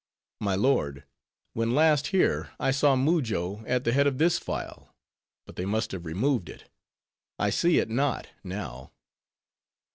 "My 0.39 0.55
lord, 0.55 1.03
when 1.53 1.75
last 1.75 2.07
here, 2.07 2.49
I 2.59 2.71
saw 2.71 2.95
Mujo 2.95 3.63
at 3.67 3.83
the 3.83 3.91
head 3.91 4.07
of 4.07 4.17
this 4.17 4.39
file; 4.39 4.95
but 5.45 5.57
they 5.57 5.65
must 5.65 5.91
have 5.91 6.07
removed 6.07 6.49
it; 6.49 6.67
I 7.37 7.51
see 7.51 7.77
it 7.77 7.87
not 7.91 8.25
now." 8.43 8.93